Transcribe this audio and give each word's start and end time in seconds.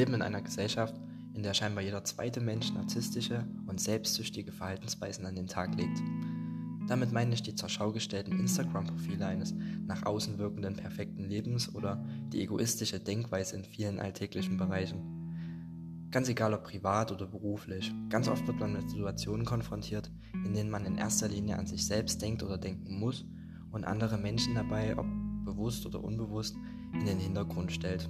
leben 0.00 0.14
in 0.14 0.22
einer 0.22 0.40
Gesellschaft, 0.40 0.94
in 1.34 1.42
der 1.42 1.52
scheinbar 1.52 1.84
jeder 1.84 2.02
zweite 2.04 2.40
Mensch 2.40 2.72
narzisstische 2.72 3.46
und 3.66 3.82
selbstsüchtige 3.82 4.50
Verhaltensweisen 4.50 5.26
an 5.26 5.34
den 5.34 5.46
Tag 5.46 5.74
legt. 5.74 6.02
Damit 6.88 7.12
meine 7.12 7.34
ich 7.34 7.42
die 7.42 7.54
zur 7.54 7.68
Schau 7.68 7.92
gestellten 7.92 8.40
Instagram-Profile 8.40 9.26
eines 9.26 9.54
nach 9.86 10.06
außen 10.06 10.38
wirkenden 10.38 10.74
perfekten 10.74 11.24
Lebens 11.24 11.74
oder 11.74 12.02
die 12.32 12.40
egoistische 12.40 12.98
Denkweise 12.98 13.56
in 13.56 13.64
vielen 13.64 14.00
alltäglichen 14.00 14.56
Bereichen. 14.56 16.08
Ganz 16.10 16.30
egal 16.30 16.54
ob 16.54 16.64
privat 16.64 17.12
oder 17.12 17.26
beruflich, 17.26 17.92
ganz 18.08 18.26
oft 18.26 18.46
wird 18.46 18.58
man 18.58 18.72
mit 18.72 18.88
Situationen 18.88 19.44
konfrontiert, 19.44 20.10
in 20.46 20.54
denen 20.54 20.70
man 20.70 20.86
in 20.86 20.96
erster 20.96 21.28
Linie 21.28 21.58
an 21.58 21.66
sich 21.66 21.86
selbst 21.86 22.22
denkt 22.22 22.42
oder 22.42 22.56
denken 22.56 22.98
muss 22.98 23.26
und 23.70 23.84
andere 23.84 24.16
Menschen 24.16 24.54
dabei, 24.54 24.96
ob 24.96 25.06
bewusst 25.44 25.84
oder 25.84 26.02
unbewusst, 26.02 26.56
in 26.94 27.04
den 27.04 27.18
Hintergrund 27.18 27.70
stellt. 27.70 28.08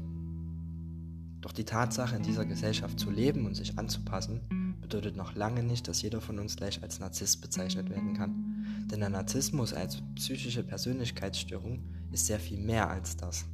Doch 1.40 1.52
die 1.52 1.64
Tatsache, 1.64 2.16
in 2.16 2.22
dieser 2.22 2.44
Gesellschaft 2.44 3.00
zu 3.00 3.10
leben 3.10 3.46
und 3.46 3.54
sich 3.54 3.78
anzupassen, 3.78 4.76
bedeutet 4.80 5.16
noch 5.16 5.34
lange 5.34 5.62
nicht, 5.62 5.88
dass 5.88 6.02
jeder 6.02 6.20
von 6.20 6.38
uns 6.38 6.56
gleich 6.56 6.82
als 6.82 7.00
Narzisst 7.00 7.40
bezeichnet 7.40 7.88
werden 7.90 8.14
kann. 8.14 8.86
Denn 8.90 9.00
der 9.00 9.08
Narzissmus 9.08 9.72
als 9.72 10.02
psychische 10.16 10.62
Persönlichkeitsstörung 10.62 11.84
ist 12.12 12.26
sehr 12.26 12.40
viel 12.40 12.58
mehr 12.58 12.90
als 12.90 13.16
das. 13.16 13.46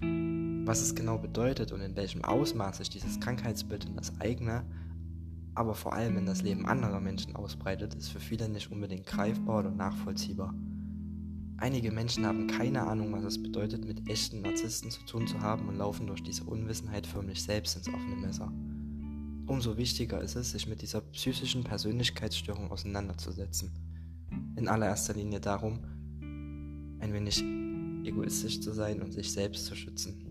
Was 0.00 0.80
es 0.80 0.94
genau 0.94 1.18
bedeutet 1.18 1.72
und 1.72 1.80
in 1.80 1.96
welchem 1.96 2.24
Ausmaß 2.24 2.78
sich 2.78 2.90
dieses 2.90 3.20
Krankheitsbild 3.20 3.84
in 3.84 3.96
das 3.96 4.18
eigene, 4.20 4.64
aber 5.54 5.74
vor 5.74 5.92
allem 5.92 6.16
in 6.16 6.26
das 6.26 6.42
Leben 6.42 6.66
anderer 6.66 7.00
Menschen 7.00 7.36
ausbreitet, 7.36 7.94
ist 7.94 8.08
für 8.08 8.20
viele 8.20 8.48
nicht 8.48 8.70
unbedingt 8.70 9.06
greifbar 9.06 9.60
oder 9.60 9.70
nachvollziehbar. 9.70 10.54
Einige 11.60 11.90
Menschen 11.90 12.24
haben 12.24 12.46
keine 12.46 12.86
Ahnung, 12.86 13.12
was 13.12 13.24
es 13.24 13.42
bedeutet, 13.42 13.84
mit 13.84 14.08
echten 14.08 14.42
Narzissten 14.42 14.92
zu 14.92 15.04
tun 15.06 15.26
zu 15.26 15.40
haben 15.40 15.68
und 15.68 15.76
laufen 15.76 16.06
durch 16.06 16.22
diese 16.22 16.44
Unwissenheit 16.44 17.04
förmlich 17.04 17.42
selbst 17.42 17.76
ins 17.76 17.88
offene 17.88 18.14
Messer. 18.14 18.52
Umso 19.46 19.76
wichtiger 19.76 20.20
ist 20.20 20.36
es, 20.36 20.52
sich 20.52 20.68
mit 20.68 20.82
dieser 20.82 21.00
psychischen 21.00 21.64
Persönlichkeitsstörung 21.64 22.70
auseinanderzusetzen. 22.70 23.72
In 24.56 24.68
allererster 24.68 25.14
Linie 25.14 25.40
darum, 25.40 25.80
ein 27.00 27.12
wenig 27.12 27.42
egoistisch 28.04 28.60
zu 28.60 28.72
sein 28.72 29.02
und 29.02 29.12
sich 29.12 29.32
selbst 29.32 29.66
zu 29.66 29.74
schützen. 29.74 30.27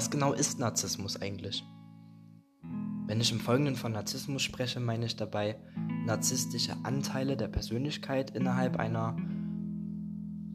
Was 0.00 0.08
genau 0.08 0.32
ist 0.32 0.58
Narzissmus 0.58 1.20
eigentlich? 1.20 1.62
Wenn 3.06 3.20
ich 3.20 3.32
im 3.32 3.38
Folgenden 3.38 3.76
von 3.76 3.92
Narzissmus 3.92 4.40
spreche, 4.40 4.80
meine 4.80 5.04
ich 5.04 5.16
dabei 5.16 5.56
narzisstische 6.06 6.74
Anteile 6.84 7.36
der 7.36 7.48
Persönlichkeit 7.48 8.30
innerhalb 8.30 8.78
einer 8.78 9.14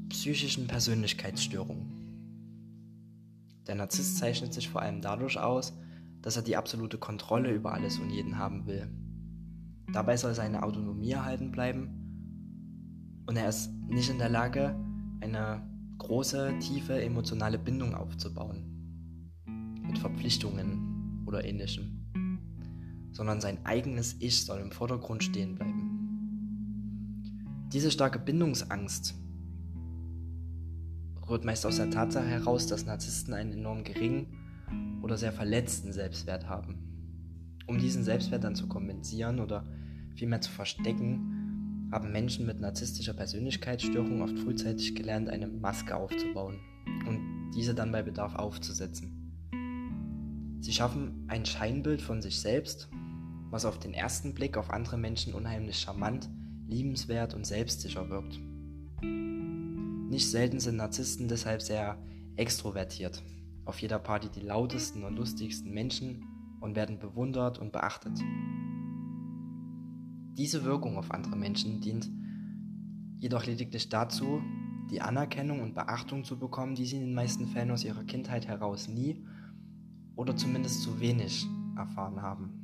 psychischen 0.10 0.66
Persönlichkeitsstörung. 0.66 1.86
Der 3.68 3.76
Narzisst 3.76 4.18
zeichnet 4.18 4.52
sich 4.52 4.68
vor 4.68 4.82
allem 4.82 5.02
dadurch 5.02 5.38
aus, 5.38 5.78
dass 6.23 6.38
er 6.38 6.42
die 6.42 6.58
absolute 6.58 6.98
Kontrolle 6.98 7.54
über 7.54 7.72
alles 7.72 8.00
und 8.00 8.10
jeden 8.10 8.40
haben 8.40 8.66
will. 8.66 8.90
Dabei 9.94 10.18
soll 10.18 10.34
seine 10.34 10.64
Autonomie 10.64 11.12
erhalten 11.12 11.52
bleiben 11.52 13.22
und 13.28 13.38
er 13.38 13.50
ist 13.50 13.70
nicht 13.90 14.10
in 14.10 14.18
der 14.18 14.30
Lage, 14.30 14.76
eine 15.22 15.62
große, 16.00 16.58
tiefe 16.62 17.00
emotionale 17.00 17.60
Bindung 17.60 17.94
aufzubauen. 17.94 18.75
Mit 19.88 19.97
Verpflichtungen 19.97 21.23
oder 21.26 21.43
ähnlichem. 21.43 22.05
Sondern 23.11 23.42
sein 23.42 23.65
eigenes 23.65 24.15
Ich 24.20 24.45
soll 24.45 24.60
im 24.60 24.71
Vordergrund 24.71 25.23
stehen 25.23 25.55
bleiben. 25.55 25.86
Diese 27.71 27.92
starke 27.92 28.20
Bindungsangst 28.20 29.15
rührt 31.27 31.45
meist 31.45 31.65
aus 31.65 31.77
der 31.77 31.89
Tatsache 31.89 32.27
heraus, 32.27 32.67
dass 32.67 32.86
Narzissten 32.86 33.33
einen 33.33 33.54
enorm 33.54 33.83
geringen 33.83 34.99
oder 35.02 35.17
sehr 35.17 35.32
verletzten 35.32 35.92
Selbstwert 35.92 36.48
haben. 36.48 36.77
Um 37.67 37.80
diesen 37.80 38.04
Selbstwert 38.04 38.43
dann 38.43 38.55
zu 38.55 38.67
kompensieren 38.67 39.39
oder 39.39 39.65
vielmehr 40.15 40.42
zu 40.42 40.52
verstecken, 40.52 41.89
haben 41.92 42.11
Menschen 42.11 42.45
mit 42.45 42.60
narzisstischer 42.60 43.14
Persönlichkeitsstörung 43.14 44.21
oft 44.21 44.37
frühzeitig 44.39 44.95
gelernt, 44.95 45.30
eine 45.30 45.48
Maske 45.48 45.95
aufzubauen 45.95 46.60
und 47.08 47.52
diese 47.55 47.73
dann 47.73 47.92
bei 47.92 48.04
Bedarf 48.04 48.36
aufzusetzen. 48.36 49.24
Sie 50.65 50.73
schaffen 50.73 51.26
ein 51.27 51.45
Scheinbild 51.45 52.02
von 52.02 52.23
sich 52.23 52.39
selbst, 52.39 52.89
was 53.52 53.65
auf 53.65 53.77
den 53.77 53.93
ersten 53.93 54.33
Blick 54.33 54.58
auf 54.58 54.71
andere 54.71 54.98
Menschen 54.98 55.36
unheimlich 55.36 55.77
charmant, 55.77 56.27
liebenswert 56.65 57.36
und 57.36 57.45
selbstsicher 57.45 58.09
wirkt. 58.09 58.39
Nicht 60.09 60.27
selten 60.27 60.59
sind 60.59 60.77
Narzissten 60.77 61.27
deshalb 61.27 61.61
sehr 61.61 62.04
extrovertiert, 62.36 63.21
auf 63.65 63.80
jeder 63.80 63.99
Party 63.99 64.27
die 64.30 64.39
lautesten 64.39 65.04
und 65.04 65.17
lustigsten 65.17 65.71
Menschen 65.71 66.25
und 66.61 66.75
werden 66.75 66.98
bewundert 66.98 67.59
und 67.59 67.71
beachtet. 67.71 68.20
Diese 70.36 70.64
Wirkung 70.64 70.98
auf 70.98 71.11
andere 71.11 71.36
Menschen 71.36 71.80
dient 71.80 72.09
jedoch 73.20 73.45
lediglich 73.45 73.89
dazu, 73.89 74.42
die 74.89 75.02
Anerkennung 75.02 75.61
und 75.61 75.75
Beachtung 75.75 76.23
zu 76.23 76.39
bekommen, 76.39 76.73
die 76.73 76.87
sie 76.87 76.95
in 76.95 77.05
den 77.05 77.14
meisten 77.14 77.45
Fällen 77.45 77.70
aus 77.70 77.83
ihrer 77.83 78.04
Kindheit 78.04 78.48
heraus 78.48 78.87
nie 78.87 79.23
oder 80.15 80.36
zumindest 80.36 80.81
zu 80.81 80.99
wenig 80.99 81.48
erfahren 81.77 82.21
haben. 82.21 82.61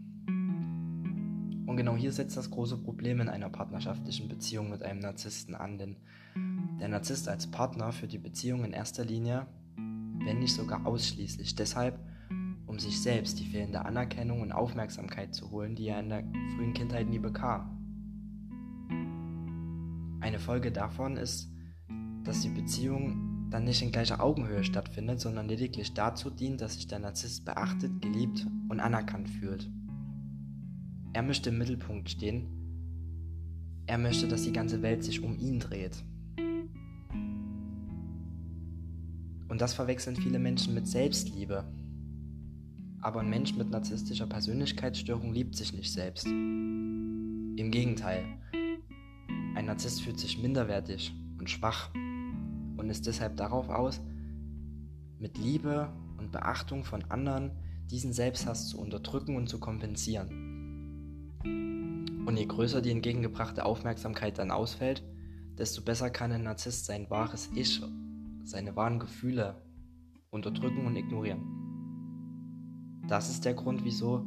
Und 1.68 1.78
genau 1.78 1.96
hier 1.96 2.12
setzt 2.12 2.36
das 2.36 2.52
große 2.52 2.78
Problem 2.78 3.22
in 3.22 3.30
einer 3.30 3.50
partnerschaftlichen 3.50 4.28
Beziehung 4.28 4.70
mit 4.70 4.84
einem 4.84 5.00
Narzissten 5.00 5.56
an, 5.56 5.78
denn 5.78 5.96
der 6.80 6.90
Narzisst 6.90 7.30
als 7.30 7.50
Partner 7.50 7.92
für 7.92 8.08
die 8.08 8.18
Beziehung 8.18 8.66
in 8.66 8.74
erster 8.74 9.06
Linie, 9.06 9.48
wenn 9.76 10.40
nicht 10.40 10.54
sogar 10.54 10.86
ausschließlich 10.86 11.56
deshalb, 11.56 12.00
um 12.66 12.80
sich 12.80 13.02
selbst 13.02 13.40
die 13.40 13.46
fehlende 13.46 13.86
Anerkennung 13.86 14.42
und 14.42 14.52
Aufmerksamkeit 14.52 15.34
zu 15.34 15.52
holen, 15.52 15.76
die 15.76 15.88
er 15.88 16.00
in 16.00 16.10
der 16.10 16.24
frühen 16.56 16.74
Kindheit 16.74 17.10
nie 17.10 17.20
bekam. 17.20 17.78
Eine 20.20 20.40
Folge 20.40 20.72
davon 20.72 21.18
ist, 21.18 21.52
dass 22.24 22.42
die 22.42 22.50
Beziehung 22.50 23.31
dann 23.52 23.66
nicht 23.66 23.82
in 23.82 23.92
gleicher 23.92 24.24
Augenhöhe 24.24 24.64
stattfindet, 24.64 25.20
sondern 25.20 25.48
lediglich 25.48 25.94
dazu 25.94 26.30
dient, 26.30 26.62
dass 26.62 26.76
sich 26.76 26.88
der 26.88 27.00
Narzisst 27.00 27.46
beachtet, 27.46 28.02
geliebt 28.02 28.48
und 28.70 28.80
anerkannt 28.80 29.30
fühlt. 29.30 29.70
Er 31.14 31.22
möchte 31.22 31.50
im 31.50 31.58
Mittelpunkt 31.58 32.10
stehen. 32.10 32.48
Er 33.86 33.98
möchte, 33.98 34.30
dass 34.30 34.44
die 34.44 34.54
ganze 34.54 34.82
Welt 34.82 35.04
sich 35.04 35.22
um 35.22 35.38
ihn 35.38 35.60
dreht. 35.60 36.02
Und 39.50 39.60
das 39.60 39.74
verwechseln 39.74 40.16
viele 40.16 40.40
Menschen 40.40 40.74
mit 40.74 40.88
Selbstliebe. 40.88 41.66
Aber 43.02 43.20
ein 43.20 43.30
Mensch 43.30 43.54
mit 43.56 43.70
narzisstischer 43.70 44.28
Persönlichkeitsstörung 44.28 45.34
liebt 45.34 45.58
sich 45.58 45.74
nicht 45.74 45.92
selbst. 45.92 46.26
Im 46.26 47.70
Gegenteil, 47.70 48.24
ein 49.56 49.66
Narzisst 49.66 50.04
fühlt 50.04 50.20
sich 50.20 50.42
minderwertig 50.42 51.14
und 51.38 51.50
schwach 51.50 51.90
und 52.82 52.90
ist 52.90 53.08
deshalb 53.08 53.38
darauf 53.38 53.70
aus, 53.70 54.02
mit 55.20 55.38
Liebe 55.38 55.88
und 56.18 56.32
Beachtung 56.32 56.84
von 56.84 57.04
anderen 57.10 57.52
diesen 57.90 58.12
Selbsthass 58.12 58.70
zu 58.70 58.80
unterdrücken 58.80 59.36
und 59.36 59.48
zu 59.48 59.60
kompensieren. 59.60 60.50
Und 62.26 62.38
je 62.38 62.46
größer 62.46 62.82
die 62.82 62.92
entgegengebrachte 62.92 63.66
Aufmerksamkeit 63.66 64.40
dann 64.40 64.52
ausfällt, 64.52 65.04
desto 65.58 65.84
besser 65.84 66.10
kann 66.10 66.32
ein 66.32 66.44
Narzisst 66.44 66.86
sein 66.86 67.10
wahres 67.10 67.50
Ich 67.54 67.82
seine 68.44 68.76
wahren 68.76 69.00
Gefühle 69.00 69.62
unterdrücken 70.32 70.88
und 70.88 70.96
ignorieren. 70.96 71.44
Das 73.08 73.30
ist 73.30 73.46
der 73.46 73.54
Grund, 73.54 73.84
wieso 73.84 74.26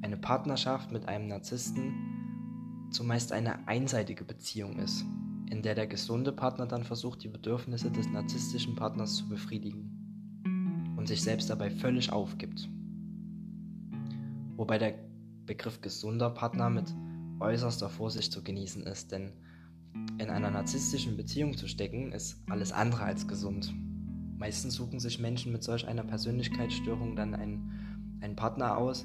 eine 0.00 0.16
Partnerschaft 0.16 0.92
mit 0.92 1.06
einem 1.08 1.28
Narzissten 1.28 2.88
zumeist 2.90 3.32
eine 3.32 3.68
einseitige 3.68 4.24
Beziehung 4.24 4.78
ist, 4.78 5.04
in 5.52 5.60
der 5.60 5.74
der 5.74 5.86
gesunde 5.86 6.32
Partner 6.32 6.64
dann 6.64 6.82
versucht, 6.82 7.22
die 7.22 7.28
Bedürfnisse 7.28 7.90
des 7.90 8.08
narzisstischen 8.08 8.74
Partners 8.74 9.16
zu 9.16 9.28
befriedigen 9.28 10.94
und 10.96 11.06
sich 11.06 11.22
selbst 11.22 11.50
dabei 11.50 11.70
völlig 11.70 12.10
aufgibt. 12.10 12.70
Wobei 14.56 14.78
der 14.78 14.94
Begriff 15.44 15.82
gesunder 15.82 16.30
Partner 16.30 16.70
mit 16.70 16.94
äußerster 17.38 17.90
Vorsicht 17.90 18.32
zu 18.32 18.42
genießen 18.42 18.84
ist, 18.84 19.12
denn 19.12 19.34
in 20.16 20.30
einer 20.30 20.50
narzisstischen 20.50 21.18
Beziehung 21.18 21.54
zu 21.54 21.68
stecken, 21.68 22.12
ist 22.12 22.42
alles 22.48 22.72
andere 22.72 23.02
als 23.02 23.28
gesund. 23.28 23.74
Meistens 24.38 24.76
suchen 24.76 25.00
sich 25.00 25.18
Menschen 25.18 25.52
mit 25.52 25.62
solch 25.62 25.86
einer 25.86 26.04
Persönlichkeitsstörung 26.04 27.14
dann 27.14 27.34
einen, 27.34 28.18
einen 28.22 28.36
Partner 28.36 28.78
aus, 28.78 29.04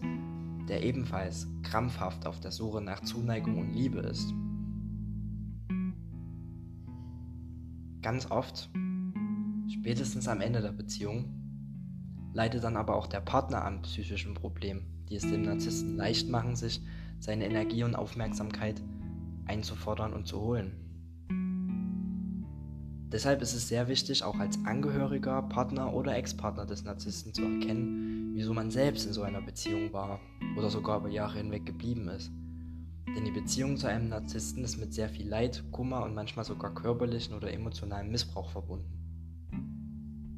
der 0.69 0.81
ebenfalls 0.81 1.45
krampfhaft 1.63 2.25
auf 2.25 2.39
der 2.39 2.51
Suche 2.51 2.81
nach 2.81 3.01
Zuneigung 3.01 3.57
und 3.57 3.73
Liebe 3.73 3.99
ist. 3.99 4.33
Ganz 8.01 8.29
oft, 8.29 8.69
spätestens 9.69 10.27
am 10.27 10.41
Ende 10.41 10.61
der 10.61 10.71
Beziehung, 10.71 11.33
leidet 12.33 12.63
dann 12.63 12.77
aber 12.77 12.95
auch 12.95 13.07
der 13.07 13.21
Partner 13.21 13.65
am 13.65 13.81
psychischen 13.81 14.33
Problem, 14.33 14.83
die 15.09 15.15
es 15.15 15.23
dem 15.23 15.41
Narzissten 15.43 15.95
leicht 15.95 16.29
machen, 16.29 16.55
sich 16.55 16.81
seine 17.19 17.45
Energie 17.45 17.83
und 17.83 17.95
Aufmerksamkeit 17.95 18.81
einzufordern 19.45 20.13
und 20.13 20.27
zu 20.27 20.39
holen. 20.39 20.73
Deshalb 23.09 23.41
ist 23.41 23.53
es 23.53 23.69
sehr 23.69 23.87
wichtig, 23.87 24.23
auch 24.23 24.37
als 24.37 24.63
Angehöriger, 24.65 25.41
Partner 25.43 25.93
oder 25.93 26.15
Ex-Partner 26.17 26.65
des 26.65 26.83
Narzissten 26.83 27.33
zu 27.33 27.41
erkennen, 27.41 28.31
wieso 28.33 28.53
man 28.53 28.69
selbst 28.69 29.07
in 29.07 29.13
so 29.13 29.23
einer 29.23 29.41
Beziehung 29.41 29.93
war 29.93 30.19
oder 30.57 30.69
sogar 30.69 30.99
über 30.99 31.09
Jahre 31.09 31.37
hinweg 31.37 31.65
geblieben 31.65 32.09
ist. 32.09 32.29
Denn 33.15 33.25
die 33.25 33.31
Beziehung 33.31 33.77
zu 33.77 33.87
einem 33.87 34.09
Narzissten 34.09 34.63
ist 34.63 34.77
mit 34.77 34.93
sehr 34.93 35.09
viel 35.09 35.27
Leid, 35.27 35.63
Kummer 35.71 36.03
und 36.03 36.13
manchmal 36.13 36.45
sogar 36.45 36.73
körperlichen 36.73 37.35
oder 37.35 37.51
emotionalen 37.51 38.11
Missbrauch 38.11 38.49
verbunden. 38.49 38.97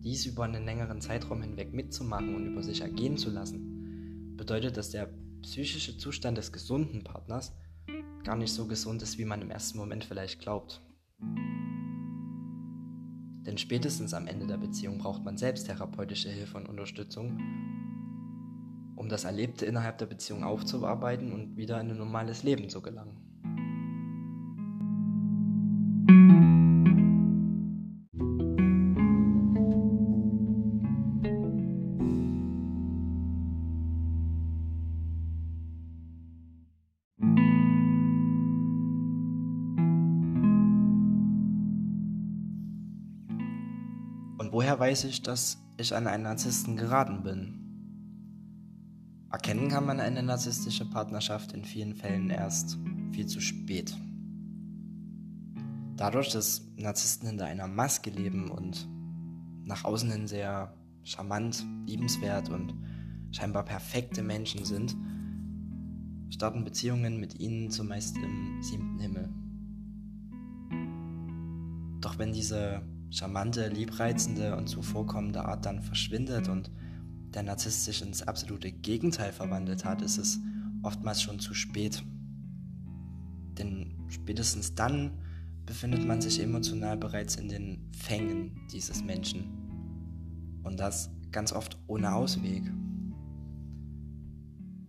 Dies 0.04 0.26
über 0.26 0.46
einen 0.46 0.66
längeren 0.66 1.02
Zeitraum 1.02 1.42
hinweg 1.42 1.74
mitzumachen 1.74 2.36
und 2.36 2.48
über 2.48 2.64
sich 2.64 2.82
ergehen 2.82 3.18
zu 3.18 3.30
lassen, 3.30 4.36
bedeutet, 4.38 4.78
dass 4.78 4.92
der 4.92 5.10
psychische 5.42 5.98
Zustand 5.98 6.38
des 6.38 6.52
gesunden 6.52 7.04
Partners 7.04 7.54
gar 8.24 8.36
nicht 8.36 8.54
so 8.54 8.68
gesund 8.68 9.02
ist, 9.02 9.18
wie 9.18 9.26
man 9.26 9.42
im 9.42 9.52
ersten 9.52 9.78
Moment 9.78 10.06
vielleicht 10.06 10.40
glaubt. 10.40 10.82
Denn 13.46 13.58
spätestens 13.58 14.14
am 14.14 14.28
Ende 14.28 14.46
der 14.48 14.58
Beziehung 14.58 15.00
braucht 15.00 15.24
man 15.24 15.38
selbst 15.38 15.66
therapeutische 15.66 16.30
Hilfe 16.30 16.58
und 16.58 16.70
Unterstützung, 16.70 17.40
um 19.00 19.08
das 19.08 19.24
Erlebte 19.24 19.66
innerhalb 19.66 19.98
der 19.98 20.08
Beziehung 20.08 20.44
aufzuarbeiten 20.44 21.32
und 21.32 21.56
wieder 21.56 21.80
in 21.80 21.90
ein 21.90 21.98
normales 21.98 22.44
Leben 22.44 22.70
zu 22.70 22.82
gelangen. 22.82 23.16
Und 44.38 44.52
woher 44.52 44.78
weiß 44.78 45.06
ich, 45.06 45.22
dass 45.22 45.58
ich 45.78 45.96
an 45.96 46.06
einen 46.06 46.24
Narzissten 46.24 46.76
geraten 46.76 47.24
bin? 47.24 47.69
Erkennen 49.50 49.70
kann 49.70 49.88
man 49.88 50.00
eine 50.00 50.22
narzisstische 50.22 50.86
Partnerschaft 50.86 51.54
in 51.54 51.66
vielen 51.66 51.96
Fällen 51.96 52.30
erst 52.30 52.78
viel 53.12 53.26
zu 53.26 53.42
spät. 53.42 53.98
Dadurch, 55.96 56.30
dass 56.30 56.72
Narzissten 56.78 57.30
hinter 57.30 57.48
einer 57.48 57.68
Maske 57.68 58.12
leben 58.12 58.52
und 58.52 58.88
nach 59.64 59.86
außen 59.86 60.12
hin 60.12 60.28
sehr 60.28 60.76
charmant, 61.02 61.66
liebenswert 61.88 62.50
und 62.50 62.76
scheinbar 63.32 63.66
perfekte 63.66 64.22
Menschen 64.22 64.66
sind, 64.66 64.96
starten 66.30 66.64
Beziehungen 66.64 67.20
mit 67.20 67.40
ihnen 67.40 67.72
zumeist 67.72 68.18
im 68.18 68.62
siebten 68.62 69.00
Himmel. 69.00 69.30
Doch 72.02 72.20
wenn 72.20 72.34
diese 72.34 72.84
charmante, 73.10 73.68
liebreizende 73.70 74.56
und 74.56 74.68
zuvorkommende 74.68 75.44
Art 75.44 75.66
dann 75.66 75.82
verschwindet 75.82 76.50
und 76.50 76.70
der 77.34 77.44
Narzisst 77.44 77.86
sich 77.86 78.02
ins 78.02 78.22
absolute 78.22 78.72
Gegenteil 78.72 79.32
verwandelt 79.32 79.86
hat, 79.86 80.02
ist 80.02 80.18
es 80.18 80.40
oftmals 80.84 81.22
schon 81.22 81.40
zu 81.40 81.54
spät. 81.54 82.04
Denn 83.58 83.96
spätestens 84.08 84.76
dann 84.76 85.20
befindet 85.66 86.06
man 86.08 86.22
sich 86.22 86.42
emotional 86.42 86.98
bereits 86.98 87.36
in 87.36 87.50
den 87.50 87.92
Fängen 87.92 88.68
dieses 88.72 89.04
Menschen. 89.04 90.60
Und 90.64 90.80
das 90.80 91.12
ganz 91.32 91.54
oft 91.54 91.78
ohne 91.88 92.14
Ausweg. 92.14 92.64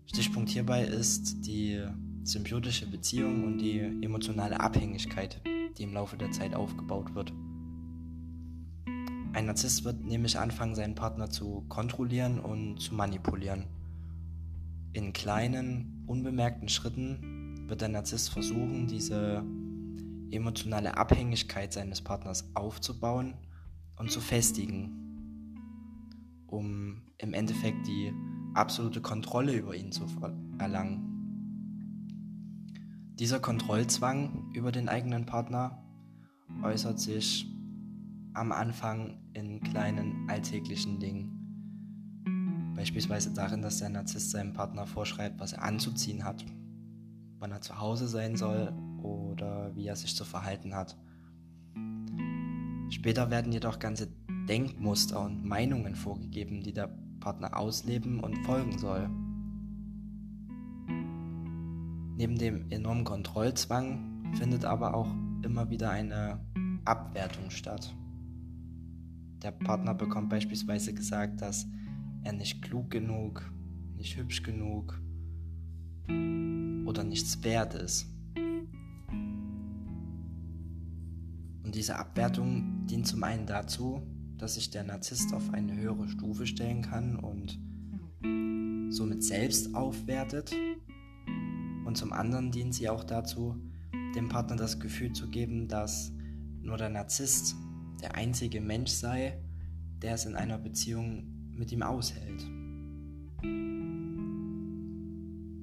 Stichpunkt 0.06 0.48
hierbei 0.48 0.84
ist 0.84 1.46
die 1.46 1.84
symbiotische 2.24 2.86
Beziehung 2.86 3.44
und 3.44 3.58
die 3.58 3.80
emotionale 4.02 4.58
Abhängigkeit, 4.58 5.40
die 5.76 5.82
im 5.82 5.92
Laufe 5.92 6.16
der 6.16 6.30
Zeit 6.30 6.54
aufgebaut 6.54 7.14
wird. 7.14 7.32
Ein 9.40 9.46
Narzisst 9.46 9.84
wird 9.84 10.04
nämlich 10.04 10.38
anfangen, 10.38 10.74
seinen 10.74 10.94
Partner 10.94 11.30
zu 11.30 11.64
kontrollieren 11.70 12.40
und 12.40 12.78
zu 12.78 12.94
manipulieren. 12.94 13.64
In 14.92 15.14
kleinen, 15.14 16.04
unbemerkten 16.06 16.68
Schritten 16.68 17.66
wird 17.66 17.80
der 17.80 17.88
Narzisst 17.88 18.28
versuchen, 18.28 18.86
diese 18.86 19.42
emotionale 20.30 20.98
Abhängigkeit 20.98 21.72
seines 21.72 22.02
Partners 22.02 22.50
aufzubauen 22.52 23.32
und 23.96 24.10
zu 24.10 24.20
festigen, 24.20 25.56
um 26.46 27.00
im 27.16 27.32
Endeffekt 27.32 27.86
die 27.86 28.12
absolute 28.52 29.00
Kontrolle 29.00 29.54
über 29.54 29.74
ihn 29.74 29.90
zu 29.90 30.04
erlangen. 30.58 31.06
Dieser 33.18 33.40
Kontrollzwang 33.40 34.50
über 34.52 34.70
den 34.70 34.90
eigenen 34.90 35.24
Partner 35.24 35.82
äußert 36.62 37.00
sich 37.00 37.46
am 38.34 38.52
Anfang 38.52 39.18
in 39.32 39.60
kleinen 39.60 40.28
alltäglichen 40.28 40.98
Dingen. 40.98 42.72
Beispielsweise 42.76 43.32
darin, 43.34 43.62
dass 43.62 43.78
der 43.78 43.90
Narzisst 43.90 44.30
seinem 44.30 44.52
Partner 44.52 44.86
vorschreibt, 44.86 45.38
was 45.40 45.52
er 45.52 45.62
anzuziehen 45.62 46.24
hat, 46.24 46.44
wann 47.38 47.50
er 47.52 47.60
zu 47.60 47.78
Hause 47.78 48.08
sein 48.08 48.36
soll 48.36 48.72
oder 49.02 49.74
wie 49.74 49.86
er 49.86 49.96
sich 49.96 50.16
zu 50.16 50.24
verhalten 50.24 50.74
hat. 50.74 50.96
Später 52.90 53.30
werden 53.30 53.52
jedoch 53.52 53.78
ganze 53.78 54.08
Denkmuster 54.48 55.20
und 55.20 55.44
Meinungen 55.44 55.94
vorgegeben, 55.94 56.62
die 56.62 56.72
der 56.72 56.88
Partner 57.20 57.56
ausleben 57.56 58.20
und 58.20 58.38
folgen 58.44 58.78
soll. 58.78 59.08
Neben 62.16 62.36
dem 62.36 62.70
enormen 62.70 63.04
Kontrollzwang 63.04 64.34
findet 64.34 64.64
aber 64.64 64.94
auch 64.94 65.08
immer 65.42 65.70
wieder 65.70 65.90
eine 65.90 66.40
Abwertung 66.84 67.50
statt. 67.50 67.94
Der 69.42 69.52
Partner 69.52 69.94
bekommt 69.94 70.28
beispielsweise 70.28 70.92
gesagt, 70.92 71.40
dass 71.40 71.66
er 72.24 72.32
nicht 72.32 72.60
klug 72.60 72.90
genug, 72.90 73.50
nicht 73.96 74.16
hübsch 74.18 74.42
genug 74.42 75.00
oder 76.06 77.04
nichts 77.04 77.42
wert 77.42 77.74
ist. 77.74 78.06
Und 81.64 81.74
diese 81.74 81.96
Abwertung 81.96 82.86
dient 82.86 83.06
zum 83.06 83.22
einen 83.22 83.46
dazu, 83.46 84.02
dass 84.36 84.54
sich 84.54 84.70
der 84.70 84.84
Narzisst 84.84 85.32
auf 85.32 85.52
eine 85.54 85.76
höhere 85.76 86.08
Stufe 86.08 86.46
stellen 86.46 86.82
kann 86.82 87.16
und 87.16 87.58
somit 88.92 89.22
selbst 89.24 89.74
aufwertet. 89.74 90.54
Und 91.86 91.96
zum 91.96 92.12
anderen 92.12 92.50
dient 92.50 92.74
sie 92.74 92.88
auch 92.88 93.04
dazu, 93.04 93.56
dem 94.14 94.28
Partner 94.28 94.56
das 94.56 94.80
Gefühl 94.80 95.12
zu 95.12 95.28
geben, 95.28 95.68
dass 95.68 96.12
nur 96.60 96.76
der 96.76 96.90
Narzisst 96.90 97.56
der 98.00 98.14
einzige 98.14 98.60
Mensch 98.60 98.90
sei, 98.90 99.40
der 100.02 100.14
es 100.14 100.24
in 100.24 100.34
einer 100.34 100.58
Beziehung 100.58 101.50
mit 101.52 101.72
ihm 101.72 101.82
aushält. 101.82 102.42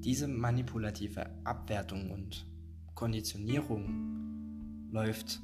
Diese 0.03 0.27
manipulative 0.27 1.29
Abwertung 1.44 2.12
und 2.12 2.46
Konditionierung 2.96 4.89
läuft 4.91 5.41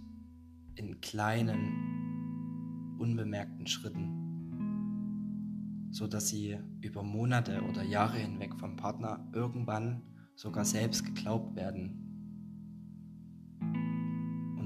in 0.75 1.01
kleinen, 1.01 2.95
unbemerkten 2.99 3.67
Schritten, 3.67 5.89
so 5.91 6.07
dass 6.07 6.29
sie 6.29 6.57
über 6.81 7.03
Monate 7.03 7.61
oder 7.63 7.83
Jahre 7.83 8.17
hinweg 8.17 8.55
vom 8.55 8.75
Partner 8.75 9.27
irgendwann 9.33 10.01
sogar 10.35 10.65
selbst 10.65 11.05
geglaubt 11.05 11.55
werden 11.55 12.03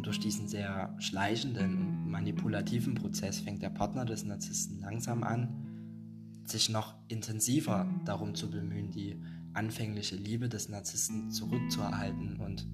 durch 0.07 0.21
diesen 0.21 0.47
sehr 0.47 0.95
schleichenden 0.99 1.79
und 1.79 1.96
manipulativen 2.07 2.95
Prozess 2.95 3.39
fängt 3.39 3.61
der 3.61 3.69
Partner 3.69 4.05
des 4.05 4.25
Narzissten 4.25 4.79
langsam 4.79 5.23
an, 5.23 6.41
sich 6.45 6.69
noch 6.69 6.95
intensiver 7.07 7.87
darum 8.05 8.35
zu 8.35 8.49
bemühen, 8.49 8.91
die 8.91 9.21
anfängliche 9.53 10.15
Liebe 10.15 10.49
des 10.49 10.69
Narzissten 10.69 11.31
zurückzuerhalten 11.31 12.37
und 12.39 12.67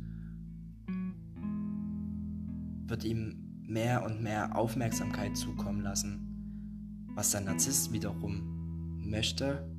wird 2.90 3.04
ihm 3.04 3.62
mehr 3.66 4.04
und 4.06 4.22
mehr 4.22 4.56
Aufmerksamkeit 4.56 5.36
zukommen 5.36 5.82
lassen, 5.82 7.08
was 7.16 7.32
der 7.32 7.42
Narzisst 7.42 7.92
wiederum 7.92 9.00
möchte, 9.00 9.70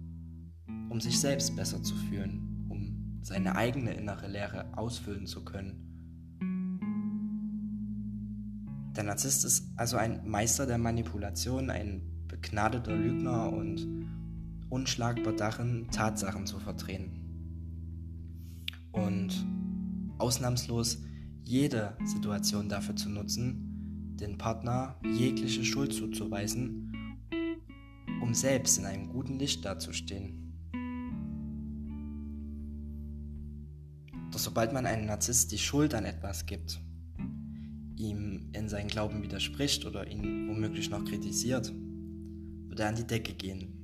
um 0.89 1.01
sich 1.01 1.21
selbst 1.21 1.55
besser 1.55 1.83
zu 1.83 1.95
fühlen, 1.95 2.67
um 2.69 3.21
seine 3.23 3.57
eigene 3.57 3.95
innere 3.95 4.29
Lehre 4.29 4.77
ausfüllen 4.77 5.27
zu 5.27 5.45
können. 5.45 5.84
Der 8.97 9.03
Narzisst 9.03 9.45
ist 9.45 9.67
also 9.77 9.97
ein 9.97 10.29
Meister 10.29 10.67
der 10.67 10.79
Manipulation, 10.79 11.69
ein 11.69 12.27
begnadeter 12.29 12.95
Lügner 12.95 13.53
und 13.53 13.87
unschlagbar 14.69 15.33
darin, 15.33 15.89
Tatsachen 15.91 16.47
zu 16.47 16.61
verdrehen. 16.61 17.21
Und 18.93 19.45
ausnahmslos 20.19 20.99
jede 21.43 21.97
Situation 22.05 22.69
dafür 22.69 22.95
zu 22.95 23.09
nutzen, 23.09 24.17
den 24.21 24.39
Partner 24.39 24.97
jegliche 25.05 25.65
Schuld 25.65 25.93
zuzuweisen, 25.93 26.93
um 28.23 28.33
selbst 28.33 28.79
in 28.79 28.87
einem 28.87 29.09
guten 29.09 29.41
Licht 29.41 29.65
dazustehen. 29.65 30.41
Doch 34.31 34.39
sobald 34.39 34.73
man 34.73 34.87
einem 34.87 35.07
Narzisst 35.07 35.51
die 35.51 35.59
Schuld 35.59 35.95
an 35.95 36.05
etwas 36.05 36.47
gibt, 36.47 36.81
in 38.55 38.69
seinen 38.69 38.89
Glauben 38.89 39.23
widerspricht 39.23 39.85
oder 39.85 40.07
ihn 40.11 40.49
womöglich 40.49 40.91
noch 40.91 41.05
kritisiert, 41.05 41.73
wird 42.69 42.81
er 42.81 42.89
an 42.89 42.97
die 42.97 43.07
Decke 43.07 43.35
gehen. 43.35 43.75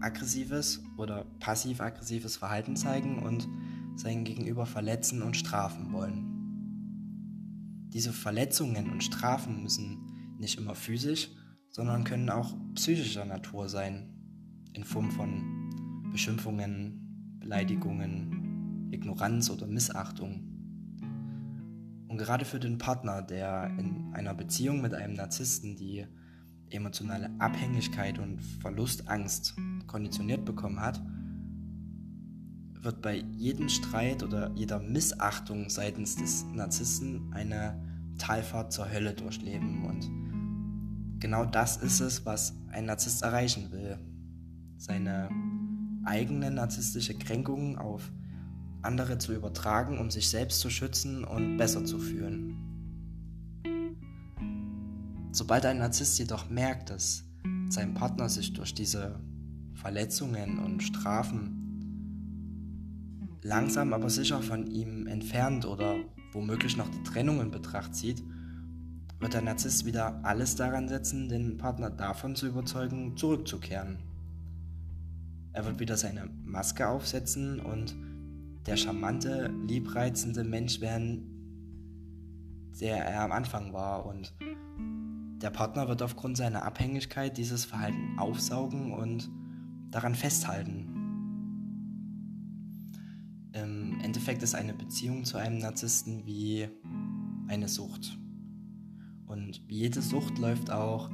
Aggressives 0.00 0.82
oder 0.96 1.24
passiv-aggressives 1.40 2.36
Verhalten 2.36 2.76
zeigen 2.76 3.18
und 3.18 3.48
sein 3.96 4.24
Gegenüber 4.24 4.66
verletzen 4.66 5.22
und 5.22 5.36
strafen 5.36 5.92
wollen. 5.92 6.36
Diese 7.92 8.12
Verletzungen 8.12 8.90
und 8.90 9.02
Strafen 9.02 9.62
müssen 9.62 10.36
nicht 10.38 10.58
immer 10.58 10.74
physisch, 10.74 11.30
sondern 11.70 12.04
können 12.04 12.30
auch 12.30 12.54
psychischer 12.74 13.24
Natur 13.24 13.68
sein, 13.68 14.12
in 14.74 14.84
Form 14.84 15.10
von 15.10 16.10
Beschimpfungen, 16.12 17.38
Beleidigungen, 17.40 18.90
Ignoranz 18.92 19.50
oder 19.50 19.66
Missachtung. 19.66 20.45
Und 22.08 22.18
gerade 22.18 22.44
für 22.44 22.60
den 22.60 22.78
Partner, 22.78 23.22
der 23.22 23.70
in 23.78 24.12
einer 24.14 24.34
Beziehung 24.34 24.80
mit 24.80 24.94
einem 24.94 25.14
Narzissten 25.14 25.76
die 25.76 26.06
emotionale 26.70 27.30
Abhängigkeit 27.38 28.18
und 28.18 28.40
Verlustangst 28.40 29.56
konditioniert 29.86 30.44
bekommen 30.44 30.80
hat, 30.80 31.00
wird 32.80 33.02
bei 33.02 33.24
jedem 33.36 33.68
Streit 33.68 34.22
oder 34.22 34.52
jeder 34.54 34.78
Missachtung 34.78 35.68
seitens 35.68 36.16
des 36.16 36.44
Narzissten 36.54 37.32
eine 37.32 37.82
Talfahrt 38.18 38.72
zur 38.72 38.90
Hölle 38.90 39.12
durchleben. 39.12 39.84
Und 39.84 41.20
genau 41.20 41.44
das 41.44 41.76
ist 41.76 42.00
es, 42.00 42.24
was 42.24 42.54
ein 42.70 42.86
Narzisst 42.86 43.22
erreichen 43.22 43.72
will. 43.72 43.98
Seine 44.76 45.28
eigene 46.04 46.50
narzisstische 46.50 47.14
Kränkungen 47.14 47.76
auf 47.76 48.12
andere 48.86 49.18
zu 49.18 49.34
übertragen, 49.34 49.98
um 49.98 50.10
sich 50.10 50.30
selbst 50.30 50.60
zu 50.60 50.70
schützen 50.70 51.24
und 51.24 51.56
besser 51.56 51.84
zu 51.84 51.98
fühlen. 51.98 52.56
Sobald 55.32 55.66
ein 55.66 55.78
Narzisst 55.78 56.18
jedoch 56.18 56.48
merkt, 56.48 56.88
dass 56.90 57.24
sein 57.68 57.92
Partner 57.92 58.28
sich 58.28 58.54
durch 58.54 58.72
diese 58.72 59.20
Verletzungen 59.74 60.58
und 60.58 60.82
Strafen 60.82 61.62
langsam 63.42 63.92
aber 63.92 64.08
sicher 64.08 64.40
von 64.40 64.66
ihm 64.66 65.06
entfernt 65.06 65.66
oder 65.66 65.96
womöglich 66.32 66.76
noch 66.76 66.88
die 66.88 67.02
Trennung 67.02 67.40
in 67.40 67.50
Betracht 67.50 67.94
zieht, 67.94 68.22
wird 69.20 69.34
der 69.34 69.42
Narzisst 69.42 69.84
wieder 69.84 70.24
alles 70.24 70.56
daran 70.56 70.88
setzen, 70.88 71.28
den 71.28 71.56
Partner 71.56 71.90
davon 71.90 72.34
zu 72.34 72.46
überzeugen, 72.46 73.16
zurückzukehren. 73.16 73.98
Er 75.52 75.64
wird 75.64 75.80
wieder 75.80 75.96
seine 75.96 76.28
Maske 76.44 76.88
aufsetzen 76.88 77.60
und 77.60 77.96
der 78.66 78.76
charmante, 78.76 79.54
liebreizende 79.66 80.44
Mensch 80.44 80.80
werden, 80.80 81.32
der 82.80 83.04
er 83.04 83.22
am 83.22 83.32
Anfang 83.32 83.72
war. 83.72 84.06
Und 84.06 84.34
der 85.40 85.50
Partner 85.50 85.88
wird 85.88 86.02
aufgrund 86.02 86.36
seiner 86.36 86.64
Abhängigkeit 86.64 87.36
dieses 87.38 87.64
Verhalten 87.64 88.18
aufsaugen 88.18 88.92
und 88.92 89.30
daran 89.90 90.14
festhalten. 90.14 90.92
Im 93.52 94.00
Endeffekt 94.00 94.42
ist 94.42 94.54
eine 94.54 94.74
Beziehung 94.74 95.24
zu 95.24 95.38
einem 95.38 95.58
Narzissten 95.58 96.26
wie 96.26 96.68
eine 97.48 97.68
Sucht. 97.68 98.18
Und 99.26 99.62
wie 99.68 99.78
jede 99.78 100.02
Sucht 100.02 100.38
läuft 100.38 100.70
auch 100.70 101.10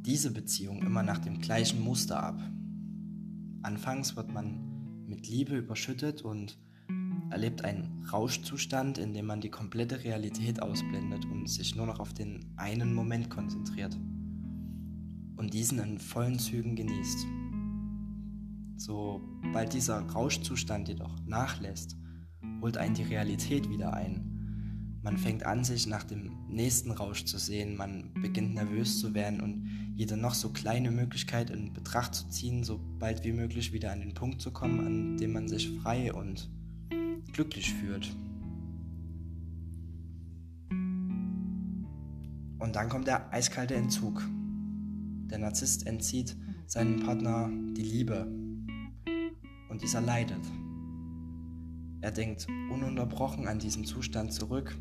diese 0.00 0.30
Beziehung 0.32 0.82
immer 0.82 1.02
nach 1.02 1.18
dem 1.18 1.40
gleichen 1.40 1.82
Muster 1.82 2.22
ab. 2.22 2.40
Anfangs 3.62 4.16
wird 4.16 4.32
man 4.32 5.04
mit 5.06 5.28
Liebe 5.28 5.56
überschüttet 5.56 6.22
und 6.22 6.58
erlebt 7.30 7.64
einen 7.64 8.04
Rauschzustand, 8.12 8.98
in 8.98 9.12
dem 9.12 9.26
man 9.26 9.40
die 9.40 9.50
komplette 9.50 10.04
Realität 10.04 10.62
ausblendet 10.62 11.24
und 11.26 11.48
sich 11.48 11.74
nur 11.74 11.86
noch 11.86 12.00
auf 12.00 12.12
den 12.12 12.52
einen 12.56 12.94
Moment 12.94 13.30
konzentriert 13.30 13.96
und 15.36 15.52
diesen 15.52 15.78
in 15.78 15.98
vollen 15.98 16.38
Zügen 16.38 16.76
genießt. 16.76 17.26
Sobald 18.76 19.72
dieser 19.72 20.00
Rauschzustand 20.00 20.88
jedoch 20.88 21.16
nachlässt, 21.26 21.96
holt 22.60 22.76
einen 22.76 22.94
die 22.94 23.02
Realität 23.02 23.68
wieder 23.70 23.92
ein. 23.92 24.32
Man 25.02 25.18
fängt 25.18 25.44
an, 25.44 25.62
sich 25.62 25.86
nach 25.86 26.04
dem 26.04 26.32
nächsten 26.48 26.90
Rausch 26.90 27.24
zu 27.24 27.38
sehen, 27.38 27.76
man 27.76 28.12
beginnt 28.14 28.54
nervös 28.54 28.98
zu 28.98 29.14
werden 29.14 29.40
und 29.40 29.68
jede 29.94 30.16
noch 30.16 30.34
so 30.34 30.50
kleine 30.50 30.90
Möglichkeit 30.90 31.50
in 31.50 31.72
Betracht 31.72 32.14
zu 32.14 32.28
ziehen, 32.28 32.64
so 32.64 32.80
bald 32.98 33.24
wie 33.24 33.32
möglich 33.32 33.72
wieder 33.72 33.92
an 33.92 34.00
den 34.00 34.14
Punkt 34.14 34.40
zu 34.40 34.50
kommen, 34.50 34.84
an 34.84 35.16
dem 35.16 35.32
man 35.32 35.48
sich 35.48 35.70
frei 35.80 36.12
und 36.12 36.50
glücklich 37.36 37.72
fühlt. 37.74 38.10
Und 42.58 42.74
dann 42.74 42.88
kommt 42.88 43.06
der 43.06 43.32
eiskalte 43.32 43.74
Entzug. 43.74 44.26
Der 45.30 45.38
Narzisst 45.38 45.86
entzieht 45.86 46.36
seinem 46.66 47.00
Partner 47.00 47.50
die 47.76 47.82
Liebe, 47.82 48.26
und 49.68 49.82
dieser 49.82 50.00
leidet. 50.00 50.40
Er 52.00 52.10
denkt 52.10 52.46
ununterbrochen 52.72 53.46
an 53.46 53.58
diesen 53.58 53.84
Zustand 53.84 54.32
zurück, 54.32 54.74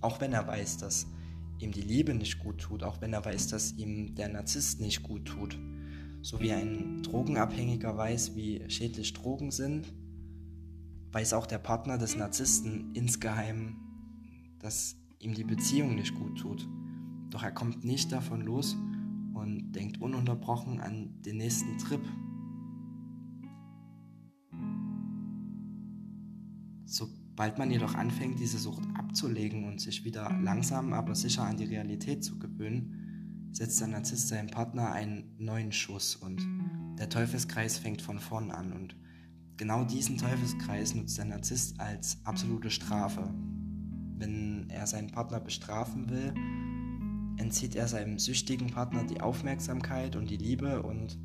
auch 0.00 0.20
wenn 0.20 0.32
er 0.32 0.44
weiß, 0.44 0.78
dass 0.78 1.06
ihm 1.60 1.70
die 1.70 1.82
Liebe 1.82 2.14
nicht 2.14 2.40
gut 2.40 2.58
tut, 2.58 2.82
auch 2.82 3.00
wenn 3.00 3.12
er 3.12 3.24
weiß, 3.24 3.46
dass 3.46 3.72
ihm 3.74 4.16
der 4.16 4.28
Narzisst 4.28 4.80
nicht 4.80 5.04
gut 5.04 5.26
tut. 5.26 5.56
So 6.22 6.40
wie 6.40 6.52
ein 6.52 7.04
Drogenabhängiger 7.04 7.96
weiß, 7.96 8.34
wie 8.34 8.68
schädlich 8.68 9.12
Drogen 9.12 9.52
sind, 9.52 9.92
weiß 11.12 11.32
auch 11.32 11.46
der 11.46 11.58
Partner 11.58 11.98
des 11.98 12.16
Narzissten 12.16 12.94
insgeheim, 12.94 13.76
dass 14.58 14.96
ihm 15.18 15.34
die 15.34 15.44
Beziehung 15.44 15.94
nicht 15.94 16.14
gut 16.14 16.38
tut. 16.38 16.68
Doch 17.30 17.42
er 17.42 17.52
kommt 17.52 17.84
nicht 17.84 18.12
davon 18.12 18.42
los 18.42 18.76
und 19.34 19.72
denkt 19.72 20.00
ununterbrochen 20.00 20.80
an 20.80 21.20
den 21.22 21.38
nächsten 21.38 21.78
Trip, 21.78 22.02
Sobald 26.88 27.58
man 27.58 27.70
jedoch 27.70 27.94
anfängt, 27.94 28.40
diese 28.40 28.58
Sucht 28.58 28.82
abzulegen 28.94 29.64
und 29.64 29.78
sich 29.78 30.06
wieder 30.06 30.32
langsam 30.42 30.94
aber 30.94 31.14
sicher 31.14 31.44
an 31.44 31.58
die 31.58 31.66
Realität 31.66 32.24
zu 32.24 32.38
gewöhnen, 32.38 33.50
setzt 33.52 33.78
der 33.80 33.88
Narzisst 33.88 34.28
seinem 34.28 34.48
Partner 34.48 34.90
einen 34.92 35.36
neuen 35.36 35.70
Schuss 35.70 36.16
und 36.16 36.40
der 36.98 37.10
Teufelskreis 37.10 37.76
fängt 37.76 38.00
von 38.00 38.18
vorn 38.18 38.50
an. 38.50 38.72
Und 38.72 38.96
genau 39.58 39.84
diesen 39.84 40.16
Teufelskreis 40.16 40.94
nutzt 40.94 41.18
der 41.18 41.26
Narzisst 41.26 41.78
als 41.78 42.18
absolute 42.24 42.70
Strafe. 42.70 43.28
Wenn 44.16 44.70
er 44.70 44.86
seinen 44.86 45.10
Partner 45.10 45.40
bestrafen 45.40 46.08
will, 46.08 46.32
entzieht 47.36 47.76
er 47.76 47.86
seinem 47.86 48.18
süchtigen 48.18 48.70
Partner 48.70 49.04
die 49.04 49.20
Aufmerksamkeit 49.20 50.16
und 50.16 50.30
die 50.30 50.38
Liebe 50.38 50.82
und 50.82 51.18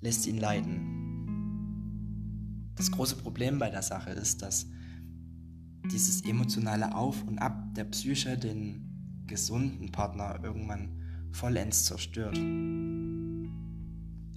lässt 0.00 0.26
ihn 0.26 0.38
leiden. 0.38 0.98
Das 2.76 2.90
große 2.90 3.16
Problem 3.16 3.58
bei 3.58 3.70
der 3.70 3.82
Sache 3.82 4.10
ist, 4.10 4.42
dass 4.42 4.66
dieses 5.90 6.24
emotionale 6.24 6.94
Auf 6.94 7.24
und 7.24 7.38
Ab 7.38 7.74
der 7.74 7.84
Psyche 7.84 8.36
den 8.36 9.24
gesunden 9.26 9.90
Partner 9.90 10.38
irgendwann 10.42 11.00
vollends 11.32 11.84
zerstört. 11.84 12.38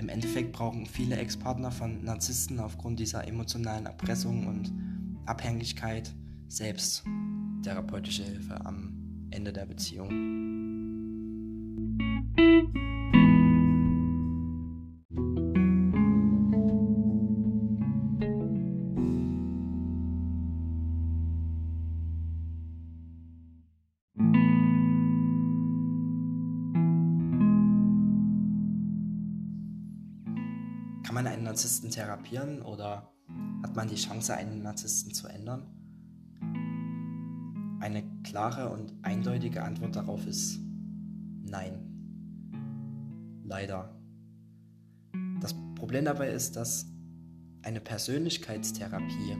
Im 0.01 0.10
Endeffekt 0.10 0.51
brauchen 0.51 0.88
viele 0.88 1.15
Ex-Partner 1.15 1.70
von 1.70 2.03
Narzissten 2.03 2.60
aufgrund 2.60 3.00
dieser 3.00 3.27
emotionalen 3.27 3.86
Erpressung 3.86 4.48
und 4.48 4.74
Abhängigkeit 5.27 6.12
selbst 6.48 7.03
therapeutische 7.62 8.24
Hilfe 8.24 8.65
am 8.65 9.27
Ende 9.29 9.53
der 9.53 9.67
Beziehung. 9.67 10.10
Narzissten 31.61 31.91
therapieren 31.91 32.63
oder 32.63 33.13
hat 33.61 33.75
man 33.75 33.87
die 33.87 33.95
Chance, 33.95 34.35
einen 34.35 34.63
Narzissten 34.63 35.13
zu 35.13 35.27
ändern? 35.27 35.67
Eine 37.79 38.03
klare 38.23 38.69
und 38.69 38.95
eindeutige 39.03 39.61
Antwort 39.61 39.95
darauf 39.95 40.25
ist 40.25 40.59
nein. 41.43 43.43
Leider. 43.43 43.95
Das 45.39 45.53
Problem 45.75 46.05
dabei 46.05 46.31
ist, 46.31 46.55
dass 46.55 46.87
eine 47.61 47.79
Persönlichkeitstherapie, 47.79 49.37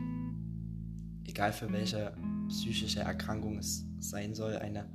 egal 1.26 1.52
für 1.52 1.74
welche 1.74 2.16
psychische 2.50 3.00
Erkrankung 3.00 3.58
es 3.58 3.84
sein 3.98 4.36
soll, 4.36 4.58
eine 4.58 4.88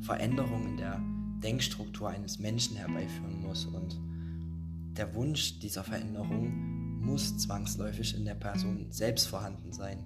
Veränderung 0.00 0.66
in 0.66 0.76
der 0.78 0.98
Denkstruktur 1.42 2.08
eines 2.08 2.38
Menschen 2.38 2.76
herbeiführen 2.76 3.42
muss 3.42 3.66
und 3.66 4.00
der 4.96 5.14
Wunsch 5.14 5.58
dieser 5.58 5.84
Veränderung 5.84 6.69
muss 7.00 7.38
zwangsläufig 7.38 8.16
in 8.16 8.24
der 8.24 8.34
Person 8.34 8.86
selbst 8.90 9.26
vorhanden 9.26 9.72
sein. 9.72 9.98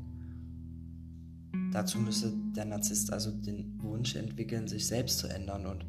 Dazu 1.72 1.98
müsse 1.98 2.32
der 2.56 2.64
Narzisst 2.64 3.12
also 3.12 3.32
den 3.32 3.82
Wunsch 3.82 4.14
entwickeln, 4.14 4.68
sich 4.68 4.86
selbst 4.86 5.18
zu 5.18 5.26
ändern 5.26 5.66
und 5.66 5.84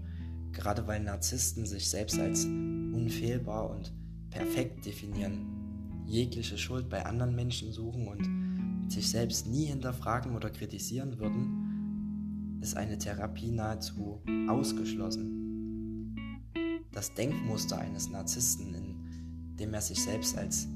gerade 0.52 0.88
weil 0.88 1.04
Narzissten 1.04 1.66
sich 1.66 1.90
selbst 1.90 2.20
als 2.20 2.46
unfehlbar 2.46 3.70
und 3.70 3.94
perfekt 4.32 4.86
definieren, 4.86 6.04
jegliche 6.08 6.58
Schuld 6.58 6.90
bei 6.90 7.06
anderen 7.06 7.36
Menschen 7.36 7.72
suchen 7.72 8.08
und 8.08 8.92
sich 8.92 9.10
selbst 9.10 9.48
nie 9.48 9.66
hinterfragen 9.66 10.36
oder 10.36 10.50
kritisieren 10.50 11.20
würden, 11.20 12.60
ist 12.62 12.78
eine 12.78 12.98
Therapie 12.98 13.52
nahezu 13.52 14.22
ausgeschlossen. 14.48 16.50
Das 16.92 17.14
Denkmuster 17.14 17.78
eines 17.78 18.10
Narzissten, 18.10 18.74
in 18.74 19.56
dem 19.58 19.74
er 19.74 19.82
sich 19.82 20.02
selbst 20.02 20.38
als 20.38 20.68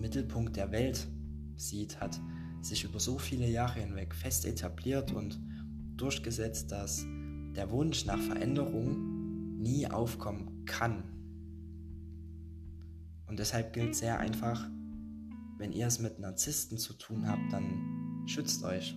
Mittelpunkt 0.00 0.56
der 0.56 0.72
Welt 0.72 1.06
sieht, 1.56 2.00
hat 2.00 2.20
sich 2.60 2.84
über 2.84 3.00
so 3.00 3.18
viele 3.18 3.48
Jahre 3.48 3.80
hinweg 3.80 4.14
fest 4.14 4.46
etabliert 4.46 5.12
und 5.12 5.40
durchgesetzt, 5.96 6.72
dass 6.72 7.04
der 7.54 7.70
Wunsch 7.70 8.04
nach 8.06 8.18
Veränderung 8.18 9.58
nie 9.58 9.86
aufkommen 9.86 10.64
kann. 10.64 11.04
Und 13.26 13.38
deshalb 13.38 13.72
gilt 13.72 13.94
sehr 13.94 14.18
einfach, 14.18 14.68
wenn 15.58 15.72
ihr 15.72 15.86
es 15.86 16.00
mit 16.00 16.18
Narzissten 16.18 16.78
zu 16.78 16.94
tun 16.94 17.28
habt, 17.28 17.52
dann 17.52 18.24
schützt 18.26 18.64
euch. 18.64 18.96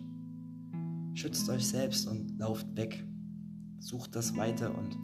Schützt 1.14 1.50
euch 1.50 1.68
selbst 1.68 2.08
und 2.08 2.40
lauft 2.40 2.76
weg. 2.76 3.06
Sucht 3.80 4.16
das 4.16 4.36
Weite 4.38 4.72
und 4.72 4.98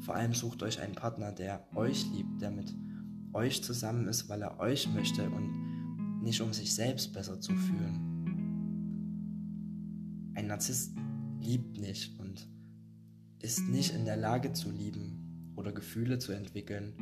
vor 0.00 0.14
allem 0.14 0.34
sucht 0.34 0.62
euch 0.62 0.80
einen 0.80 0.94
Partner, 0.94 1.32
der 1.32 1.66
euch 1.74 2.06
liebt, 2.12 2.40
der 2.40 2.50
mit 2.50 2.72
euch 3.32 3.62
zusammen 3.62 4.08
ist, 4.08 4.28
weil 4.28 4.42
er 4.42 4.58
euch 4.60 4.88
möchte 4.92 5.28
und 5.30 6.22
nicht 6.22 6.40
um 6.40 6.52
sich 6.52 6.74
selbst 6.74 7.12
besser 7.12 7.40
zu 7.40 7.54
fühlen. 7.54 8.04
Ein 10.34 10.46
Narzisst 10.46 10.96
liebt 11.40 11.78
nicht 11.78 12.18
und 12.18 12.48
ist 13.40 13.68
nicht 13.68 13.94
in 13.94 14.04
der 14.04 14.16
Lage 14.16 14.52
zu 14.52 14.70
lieben 14.70 15.52
oder 15.56 15.72
Gefühle 15.72 16.18
zu 16.18 16.32
entwickeln 16.32 16.94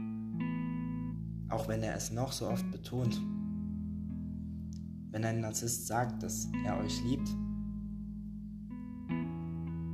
auch 1.49 1.69
wenn 1.69 1.83
er 1.83 1.95
es 1.95 2.11
noch 2.11 2.33
so 2.33 2.49
oft 2.49 2.71
betont. 2.71 3.21
Wenn 5.11 5.25
ein 5.25 5.41
Narzisst 5.41 5.87
sagt, 5.87 6.23
dass 6.23 6.49
er 6.65 6.79
euch 6.79 7.03
liebt, 7.05 7.29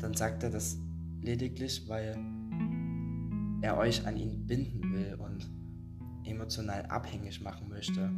dann 0.01 0.15
sagt 0.15 0.43
er 0.43 0.51
das 0.51 0.79
lediglich, 1.21 1.89
weil 1.89 2.19
er 3.61 3.77
euch 3.77 4.07
an 4.07 4.17
ihn 4.17 4.47
binden 4.47 4.93
will 4.93 5.15
und 5.15 5.49
emotional 6.33 6.87
abhängig 6.87 7.41
machen 7.41 7.69
möchte. 7.69 8.11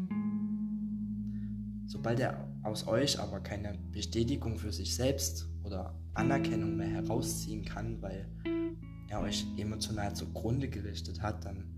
Sobald 1.87 2.21
er 2.21 2.49
aus 2.63 2.87
euch 2.87 3.21
aber 3.21 3.41
keine 3.41 3.79
Bestätigung 3.93 4.57
für 4.57 4.73
sich 4.73 4.95
selbst 4.95 5.49
oder 5.63 5.95
Anerkennung 6.15 6.77
mehr 6.77 6.89
herausziehen 6.89 7.65
kann, 7.65 8.01
weil 8.01 8.27
er 9.09 9.21
euch 9.21 9.47
emotional 9.57 10.15
zugrunde 10.15 10.69
gerichtet 10.69 11.21
hat, 11.21 11.45
dann 11.45 11.75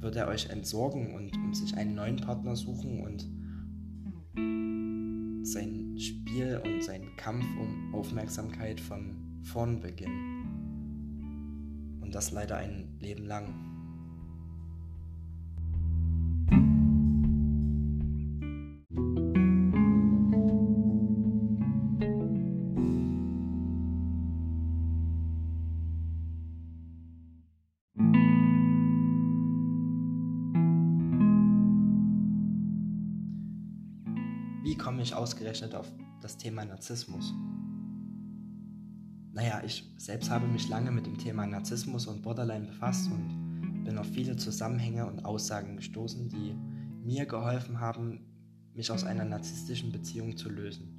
wird 0.00 0.16
er 0.16 0.28
euch 0.28 0.50
entsorgen 0.50 1.14
und, 1.14 1.36
und 1.36 1.56
sich 1.56 1.76
einen 1.76 1.94
neuen 1.94 2.16
Partner 2.16 2.54
suchen 2.54 3.00
und 3.00 3.26
sein 5.44 5.98
Spiel 5.98 6.60
und 6.64 6.82
seinen 6.82 7.16
Kampf 7.16 7.44
um 7.60 7.94
Aufmerksamkeit 7.94 8.80
von 8.80 9.40
vorn 9.42 9.80
beginnen. 9.80 10.38
Und 12.00 12.14
das 12.14 12.30
leider 12.30 12.56
ein 12.58 12.96
Leben 13.00 13.24
lang. 13.24 13.77
Ausgerechnet 35.48 35.74
auf 35.74 35.90
das 36.20 36.36
Thema 36.36 36.64
Narzissmus? 36.64 37.32
Naja, 39.32 39.62
ich 39.64 39.90
selbst 39.96 40.30
habe 40.30 40.46
mich 40.46 40.68
lange 40.68 40.90
mit 40.90 41.06
dem 41.06 41.16
Thema 41.16 41.46
Narzissmus 41.46 42.06
und 42.06 42.22
Borderline 42.22 42.66
befasst 42.66 43.10
und 43.10 43.84
bin 43.84 43.96
auf 43.96 44.06
viele 44.08 44.36
Zusammenhänge 44.36 45.06
und 45.06 45.24
Aussagen 45.24 45.76
gestoßen, 45.76 46.28
die 46.28 46.54
mir 47.02 47.24
geholfen 47.24 47.80
haben, 47.80 48.20
mich 48.74 48.90
aus 48.90 49.04
einer 49.04 49.24
narzisstischen 49.24 49.90
Beziehung 49.90 50.36
zu 50.36 50.50
lösen. 50.50 50.94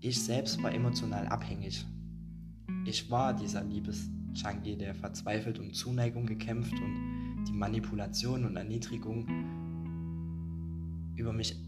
Ich 0.00 0.22
selbst 0.22 0.62
war 0.62 0.72
emotional 0.72 1.26
abhängig. 1.26 1.84
Ich 2.86 3.10
war 3.10 3.34
dieser 3.34 3.62
Liebes-Changi, 3.62 4.78
der 4.78 4.94
verzweifelt 4.94 5.58
um 5.58 5.74
Zuneigung 5.74 6.24
gekämpft 6.24 6.72
und 6.72 7.44
die 7.46 7.52
Manipulation 7.52 8.46
und 8.46 8.56
Erniedrigung 8.56 9.26
über 11.16 11.32
mich 11.32 11.67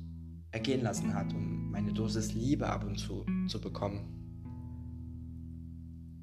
ergehen 0.52 0.82
lassen 0.82 1.14
hat, 1.14 1.32
um 1.32 1.70
meine 1.70 1.92
Dosis 1.92 2.34
Liebe 2.34 2.68
ab 2.68 2.84
und 2.84 2.98
zu 2.98 3.24
zu 3.46 3.60
bekommen. 3.60 4.16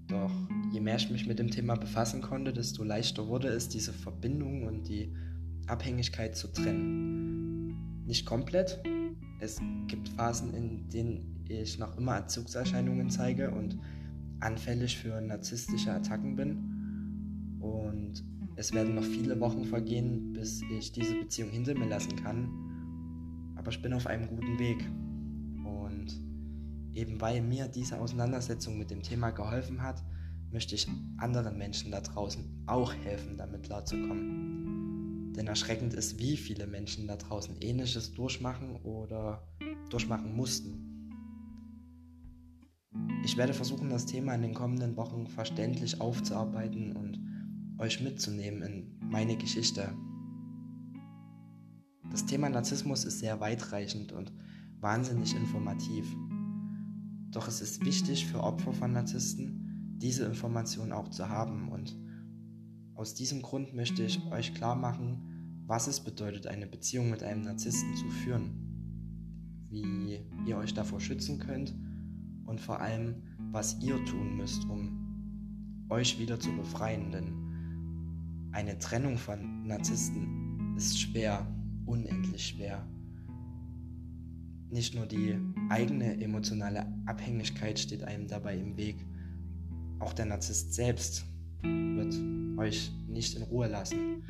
Doch 0.08 0.32
je 0.72 0.80
mehr 0.80 0.96
ich 0.96 1.10
mich 1.10 1.28
mit 1.28 1.40
dem 1.40 1.52
Thema 1.52 1.76
befassen 1.76 2.22
konnte, 2.22 2.54
desto 2.54 2.84
leichter 2.84 3.28
wurde 3.28 3.50
es, 3.50 3.68
diese 3.70 3.92
Verbindung 3.94 4.64
und 4.64 4.88
die 4.88 5.14
Abhängigkeit 5.68 6.36
zu 6.36 6.48
trennen. 6.48 8.06
Nicht 8.06 8.26
komplett. 8.26 8.82
Es 9.40 9.60
gibt 9.88 10.08
Phasen, 10.10 10.54
in 10.54 10.90
denen 10.90 11.46
ich 11.50 11.78
noch 11.78 11.98
immer 11.98 12.18
Entzugserscheinungen 12.18 13.10
zeige 13.10 13.52
und 13.52 13.78
anfällig 14.40 14.98
für 14.98 15.20
narzisstische 15.20 15.92
Attacken 15.92 16.36
bin. 16.36 17.60
Und 17.60 18.24
es 18.56 18.74
werden 18.74 18.96
noch 18.96 19.04
viele 19.04 19.40
Wochen 19.40 19.66
vergehen, 19.66 20.32
bis 20.32 20.62
ich 20.72 20.94
diese 20.94 21.16
Beziehung 21.16 21.50
hinter 21.50 21.76
mir 21.76 21.88
lassen 21.88 22.16
kann 22.16 22.67
aber 23.68 23.74
ich 23.74 23.82
bin 23.82 23.92
auf 23.92 24.08
einem 24.08 24.30
guten 24.30 24.58
Weg. 24.60 24.78
Und 25.66 26.08
eben 26.94 27.20
weil 27.20 27.42
mir 27.42 27.68
diese 27.68 28.00
Auseinandersetzung 28.00 28.78
mit 28.78 28.90
dem 28.90 29.04
Thema 29.04 29.32
geholfen 29.32 29.84
hat, 29.84 30.02
möchte 30.54 30.74
ich 30.74 30.88
anderen 31.18 31.58
Menschen 31.58 31.92
da 31.92 32.00
draußen 32.00 32.64
auch 32.66 32.94
helfen, 32.94 33.36
damit 33.36 33.64
klarzukommen. 33.64 35.34
Denn 35.34 35.48
erschreckend 35.48 35.94
ist, 35.96 36.18
wie 36.18 36.38
viele 36.38 36.66
Menschen 36.66 37.08
da 37.08 37.18
draußen 37.18 37.58
ähnliches 37.60 38.14
durchmachen 38.14 38.78
oder 38.84 39.46
durchmachen 39.90 40.34
mussten. 40.34 41.12
Ich 43.26 43.36
werde 43.36 43.54
versuchen, 43.54 43.90
das 43.90 44.06
Thema 44.06 44.34
in 44.34 44.44
den 44.44 44.54
kommenden 44.54 44.96
Wochen 44.96 45.28
verständlich 45.28 46.00
aufzuarbeiten 46.00 46.96
und 46.96 47.20
euch 47.80 48.00
mitzunehmen 48.00 48.62
in 48.62 48.98
meine 49.10 49.36
Geschichte, 49.36 49.94
das 52.12 52.26
Thema 52.26 52.50
Narzissmus 52.50 53.06
ist 53.06 53.20
sehr 53.20 53.40
weitreichend 53.40 54.12
und 54.12 54.32
wahnsinnig 54.80 55.36
informativ. 55.36 56.06
Doch 57.32 57.48
es 57.48 57.62
ist 57.62 57.86
wichtig 57.86 58.26
für 58.28 58.42
Opfer 58.42 58.74
von 58.74 58.94
Narzissten, 58.94 59.98
diese 60.02 60.26
Information 60.26 60.92
auch 60.92 61.10
zu 61.10 61.30
haben. 61.30 61.70
Und 61.70 61.98
aus 62.96 63.14
diesem 63.14 63.42
Grund 63.42 63.74
möchte 63.74 64.04
ich 64.04 64.24
euch 64.32 64.54
klar 64.54 64.76
machen, 64.76 65.64
was 65.66 65.88
es 65.88 66.00
bedeutet, 66.00 66.48
eine 66.48 66.68
Beziehung 66.68 67.10
mit 67.10 67.24
einem 67.24 67.42
Narzissten 67.42 67.96
zu 67.96 68.10
führen, 68.10 69.68
wie 69.70 70.22
ihr 70.46 70.58
euch 70.58 70.74
davor 70.74 71.00
schützen 71.00 71.40
könnt 71.40 71.76
und 72.46 72.62
vor 72.62 72.80
allem, 72.80 73.24
was 73.52 73.82
ihr 73.82 74.04
tun 74.06 74.38
müsst, 74.38 74.64
um 74.66 75.86
euch 75.90 76.20
wieder 76.20 76.40
zu 76.40 76.56
befreien, 76.56 77.12
denn 77.12 78.50
eine 78.54 78.80
Trennung 78.80 79.18
von 79.18 79.68
Narzissten 79.68 80.76
ist 80.78 81.00
schwer 81.00 81.46
unendlich 81.88 82.48
schwer. 82.48 82.86
Nicht 84.70 84.96
nur 84.96 85.06
die 85.06 85.40
eigene 85.70 86.22
emotionale 86.22 86.86
Abhängigkeit 87.06 87.80
steht 87.80 88.04
einem 88.04 88.28
dabei 88.28 88.58
im 88.58 88.76
Weg, 88.78 88.98
auch 90.00 90.14
der 90.14 90.26
Narzisst 90.26 90.74
selbst 90.74 91.26
wird 91.64 92.14
euch 92.58 92.92
nicht 93.08 93.36
in 93.36 93.44
Ruhe 93.44 93.68
lassen. 93.68 94.24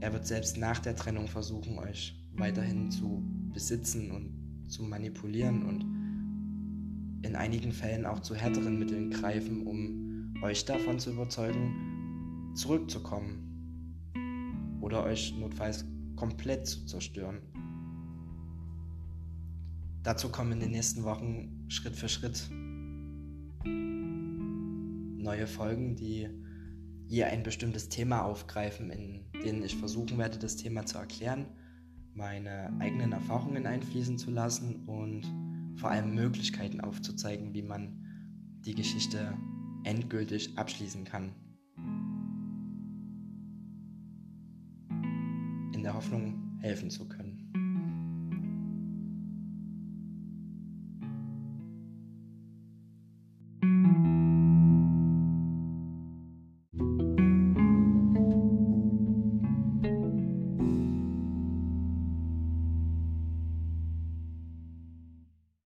Er 0.00 0.12
wird 0.12 0.26
selbst 0.26 0.56
nach 0.56 0.78
der 0.78 0.96
Trennung 0.96 1.26
versuchen, 1.26 1.78
euch 1.78 2.14
weiterhin 2.36 2.90
zu 2.90 3.22
besitzen 3.52 4.10
und 4.10 4.70
zu 4.70 4.82
manipulieren 4.82 5.64
und 5.66 5.82
in 7.24 7.36
einigen 7.36 7.72
Fällen 7.72 8.06
auch 8.06 8.20
zu 8.20 8.34
härteren 8.34 8.78
Mitteln 8.78 9.10
greifen, 9.10 9.66
um 9.66 10.34
euch 10.42 10.64
davon 10.64 10.98
zu 10.98 11.12
überzeugen, 11.12 12.52
zurückzukommen 12.54 13.40
oder 14.80 15.04
euch 15.04 15.34
notfalls 15.38 15.84
komplett 16.16 16.66
zu 16.66 16.84
zerstören. 16.86 17.40
Dazu 20.02 20.28
kommen 20.28 20.52
in 20.52 20.60
den 20.60 20.70
nächsten 20.72 21.04
Wochen 21.04 21.64
Schritt 21.68 21.96
für 21.96 22.08
Schritt 22.08 22.50
neue 25.24 25.46
Folgen, 25.46 25.96
die 25.96 26.28
je 27.06 27.24
ein 27.24 27.42
bestimmtes 27.42 27.88
Thema 27.88 28.22
aufgreifen, 28.22 28.90
in 28.90 29.24
denen 29.44 29.62
ich 29.62 29.76
versuchen 29.76 30.18
werde, 30.18 30.38
das 30.38 30.56
Thema 30.56 30.84
zu 30.84 30.98
erklären, 30.98 31.46
meine 32.12 32.72
eigenen 32.80 33.12
Erfahrungen 33.12 33.66
einfließen 33.66 34.18
zu 34.18 34.30
lassen 34.30 34.86
und 34.86 35.26
vor 35.80 35.90
allem 35.90 36.14
Möglichkeiten 36.14 36.80
aufzuzeigen, 36.80 37.52
wie 37.54 37.62
man 37.62 38.00
die 38.60 38.74
Geschichte 38.74 39.36
endgültig 39.84 40.56
abschließen 40.56 41.04
kann. 41.04 41.34
Der 45.84 45.92
Hoffnung, 45.92 46.56
helfen 46.62 46.88
zu 46.88 47.06
können. 47.06 47.33